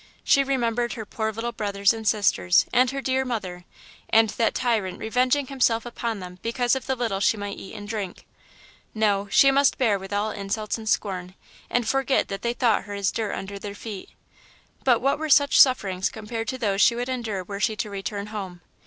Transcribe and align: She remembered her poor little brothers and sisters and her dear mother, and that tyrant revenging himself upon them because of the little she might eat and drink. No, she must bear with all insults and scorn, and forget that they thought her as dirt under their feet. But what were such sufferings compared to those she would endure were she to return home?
She 0.23 0.43
remembered 0.43 0.93
her 0.93 1.05
poor 1.05 1.31
little 1.31 1.51
brothers 1.51 1.93
and 1.93 2.07
sisters 2.07 2.65
and 2.73 2.89
her 2.89 3.01
dear 3.01 3.23
mother, 3.23 3.65
and 4.09 4.31
that 4.31 4.55
tyrant 4.55 4.97
revenging 4.97 5.45
himself 5.45 5.85
upon 5.85 6.19
them 6.19 6.39
because 6.41 6.75
of 6.75 6.87
the 6.87 6.95
little 6.95 7.19
she 7.19 7.37
might 7.37 7.59
eat 7.59 7.75
and 7.75 7.87
drink. 7.87 8.25
No, 8.95 9.27
she 9.29 9.51
must 9.51 9.77
bear 9.77 9.99
with 9.99 10.11
all 10.11 10.31
insults 10.31 10.79
and 10.79 10.89
scorn, 10.89 11.35
and 11.69 11.87
forget 11.87 12.29
that 12.29 12.41
they 12.41 12.53
thought 12.53 12.85
her 12.85 12.95
as 12.95 13.11
dirt 13.11 13.33
under 13.35 13.59
their 13.59 13.75
feet. 13.75 14.09
But 14.83 15.01
what 15.01 15.19
were 15.19 15.29
such 15.29 15.61
sufferings 15.61 16.09
compared 16.09 16.47
to 16.47 16.57
those 16.57 16.81
she 16.81 16.95
would 16.95 17.07
endure 17.07 17.43
were 17.43 17.59
she 17.59 17.75
to 17.75 17.89
return 17.91 18.25
home? 18.33 18.61